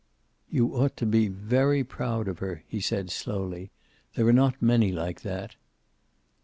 [0.49, 3.69] "You ought to be very proud of her," he said slowly.
[4.15, 5.53] "There are not many like that."